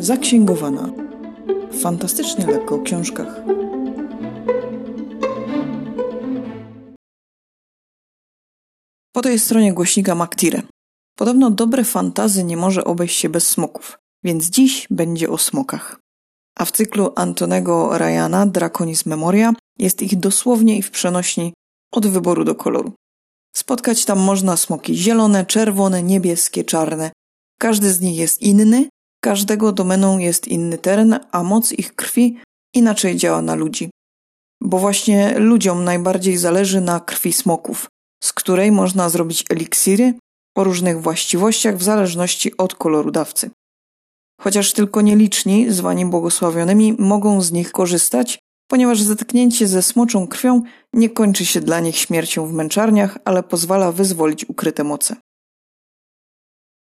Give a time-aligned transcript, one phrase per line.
[0.00, 0.92] Zaksięgowana.
[1.82, 3.42] Fantastycznie lekko o książkach.
[9.12, 10.62] Po tej stronie głośnika Maktire.
[11.16, 16.00] Podobno dobre fantazy nie może obejść się bez smoków, więc dziś będzie o smokach.
[16.58, 21.52] A w cyklu Antonego Ryana Draconis Memoria jest ich dosłownie i w przenośni
[21.92, 22.92] od wyboru do koloru.
[23.56, 27.10] Spotkać tam można smoki zielone, czerwone, niebieskie, czarne.
[27.58, 28.88] Każdy z nich jest inny,
[29.28, 32.36] każdego domeną jest inny teren, a moc ich krwi
[32.74, 33.90] inaczej działa na ludzi.
[34.62, 37.86] Bo właśnie ludziom najbardziej zależy na krwi smoków,
[38.24, 40.14] z której można zrobić eliksiry
[40.56, 43.50] o różnych właściwościach w zależności od koloru dawcy.
[44.40, 48.38] Chociaż tylko nieliczni, zwani błogosławionymi, mogą z nich korzystać,
[48.70, 53.92] ponieważ zetknięcie ze smoczą krwią nie kończy się dla nich śmiercią w męczarniach, ale pozwala
[53.92, 55.16] wyzwolić ukryte moce.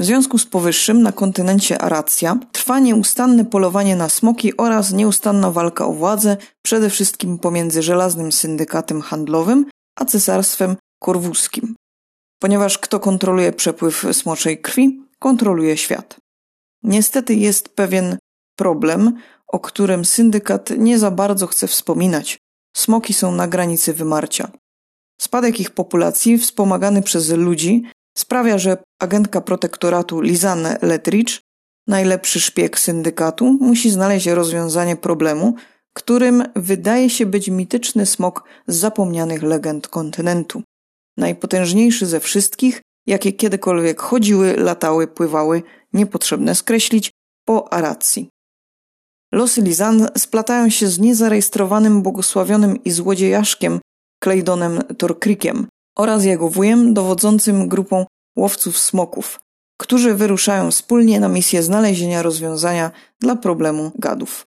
[0.00, 5.86] W związku z powyższym na kontynencie Aracja trwa nieustanne polowanie na smoki oraz nieustanna walka
[5.86, 9.66] o władzę, przede wszystkim pomiędzy żelaznym syndykatem handlowym
[9.98, 11.74] a cesarstwem korwuskim.
[12.42, 16.16] Ponieważ kto kontroluje przepływ smoczej krwi, kontroluje świat.
[16.82, 18.18] Niestety jest pewien
[18.56, 19.12] problem,
[19.46, 22.38] o którym syndykat nie za bardzo chce wspominać.
[22.76, 24.50] Smoki są na granicy wymarcia.
[25.20, 27.84] Spadek ich populacji, wspomagany przez ludzi,
[28.20, 31.40] sprawia, że agentka protektoratu Lizanne Letridge,
[31.86, 35.54] najlepszy szpieg syndykatu, musi znaleźć rozwiązanie problemu,
[35.94, 40.62] którym wydaje się być mityczny smok z zapomnianych legend kontynentu.
[41.16, 45.62] Najpotężniejszy ze wszystkich, jakie kiedykolwiek chodziły, latały, pływały,
[45.92, 47.10] niepotrzebne skreślić,
[47.44, 48.28] po Aracji.
[49.32, 53.80] Losy Lizan splatają się z niezarejestrowanym błogosławionym i złodziejaszkiem
[54.24, 55.66] Claydonem Torkrikiem
[56.00, 58.06] oraz jego wujem dowodzącym grupą
[58.38, 59.40] łowców smoków,
[59.80, 64.46] którzy wyruszają wspólnie na misję znalezienia rozwiązania dla problemu gadów.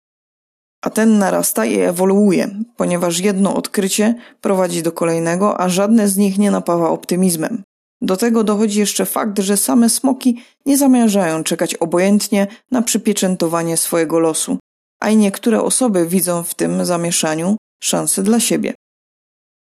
[0.84, 6.38] A ten narasta i ewoluuje, ponieważ jedno odkrycie prowadzi do kolejnego, a żadne z nich
[6.38, 7.62] nie napawa optymizmem.
[8.02, 14.18] Do tego dochodzi jeszcze fakt, że same smoki nie zamierzają czekać obojętnie na przypieczętowanie swojego
[14.18, 14.58] losu,
[15.00, 18.74] a i niektóre osoby widzą w tym zamieszaniu szansę dla siebie.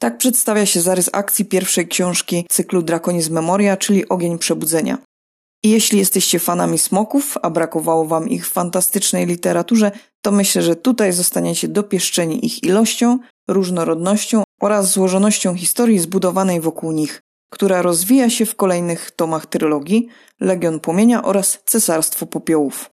[0.01, 4.99] Tak przedstawia się zarys akcji pierwszej książki cyklu Draconis Memoria, czyli Ogień Przebudzenia.
[5.65, 9.91] I jeśli jesteście fanami smoków, a brakowało wam ich w fantastycznej literaturze,
[10.23, 13.19] to myślę, że tutaj zostaniecie dopieszczeni ich ilością,
[13.49, 17.21] różnorodnością oraz złożonością historii zbudowanej wokół nich,
[17.53, 20.09] która rozwija się w kolejnych tomach trylogii
[20.41, 22.91] Legion Płomienia oraz Cesarstwo Popiołów.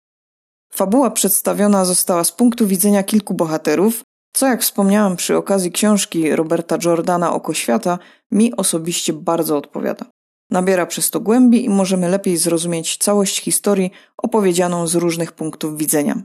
[0.72, 4.02] Fabuła przedstawiona została z punktu widzenia kilku bohaterów,
[4.32, 7.98] co jak wspomniałam przy okazji książki Roberta Jordana Oko Świata,
[8.30, 10.06] mi osobiście bardzo odpowiada.
[10.50, 16.22] Nabiera przez to głębi i możemy lepiej zrozumieć całość historii opowiedzianą z różnych punktów widzenia.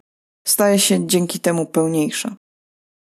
[0.47, 2.35] Staje się dzięki temu pełniejsza.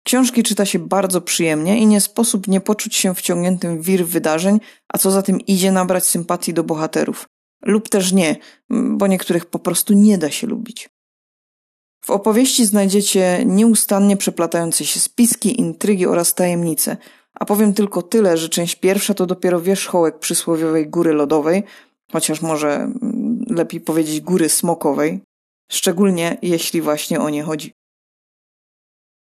[0.03, 4.59] Książki czyta się bardzo przyjemnie i nie sposób nie poczuć się wciągniętym w wir wydarzeń,
[4.93, 7.25] a co za tym idzie nabrać sympatii do bohaterów.
[7.65, 8.35] Lub też nie,
[8.69, 10.89] bo niektórych po prostu nie da się lubić.
[12.05, 16.97] W opowieści znajdziecie nieustannie przeplatające się spiski, intrygi oraz tajemnice,
[17.33, 21.63] a powiem tylko tyle, że część pierwsza to dopiero wierzchołek przysłowiowej góry lodowej,
[22.11, 25.21] chociaż może mm, lepiej powiedzieć góry smokowej,
[25.71, 27.73] szczególnie jeśli właśnie o nie chodzi.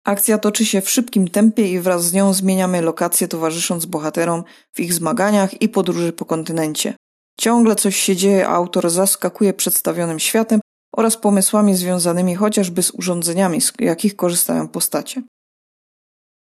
[0.05, 4.43] Akcja toczy się w szybkim tempie i wraz z nią zmieniamy lokacje towarzysząc bohaterom
[4.73, 6.95] w ich zmaganiach i podróży po kontynencie.
[7.39, 10.59] Ciągle coś się dzieje, a autor zaskakuje przedstawionym światem
[10.93, 15.21] oraz pomysłami związanymi chociażby z urządzeniami, z jakich korzystają postacie.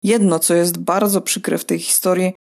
[0.03, 2.35] Jedno, co jest bardzo przykre w tej historii,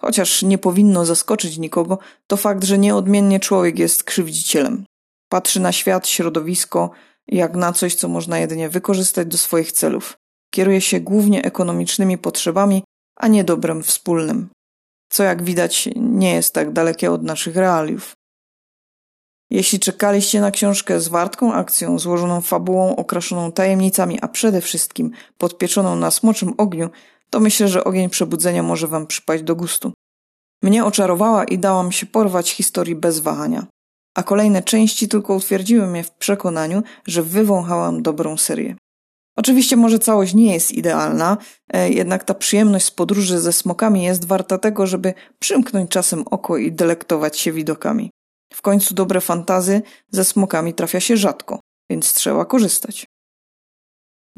[0.00, 4.84] chociaż nie powinno zaskoczyć nikogo, to fakt, że nieodmiennie człowiek jest krzywdzicielem.
[5.28, 6.90] Patrzy na świat, środowisko,
[7.26, 10.16] jak na coś, co można jedynie wykorzystać do swoich celów.
[10.50, 12.84] Kieruje się głównie ekonomicznymi potrzebami,
[13.16, 14.48] a nie dobrem wspólnym.
[15.10, 18.12] Co jak widać nie jest tak dalekie od naszych realiów.
[19.50, 25.96] Jeśli czekaliście na książkę z wartką akcją, złożoną fabułą, okraszoną tajemnicami, a przede wszystkim podpieczoną
[25.96, 26.90] na smoczym ogniu,
[27.30, 29.92] to myślę, że ogień przebudzenia może wam przypaść do gustu.
[30.62, 33.66] Mnie oczarowała i dałam się porwać historii bez wahania.
[34.14, 38.76] A kolejne części tylko utwierdziły mnie w przekonaniu, że wywąchałam dobrą serię.
[39.36, 41.36] Oczywiście może całość nie jest idealna,
[41.72, 46.56] e, jednak ta przyjemność z podróży ze smokami jest warta tego, żeby przymknąć czasem oko
[46.56, 48.10] i delektować się widokami.
[48.54, 51.60] W końcu dobre fantazy ze smokami trafia się rzadko,
[51.90, 53.06] więc trzeba korzystać.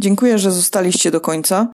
[0.01, 1.73] Dziękuję, że zostaliście do końca.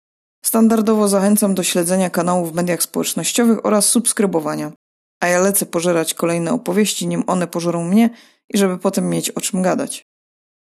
[0.45, 4.73] Standardowo zachęcam do śledzenia kanału w mediach społecznościowych oraz subskrybowania.
[5.21, 8.11] A ja lecę pożerać kolejne opowieści, nim one pożerą mnie
[8.55, 10.03] i żeby potem mieć o czym gadać.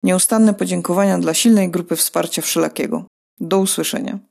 [0.04, 3.06] Nieustanne podziękowania dla silnej grupy wsparcia wszelakiego.
[3.40, 4.20] Do usłyszenia.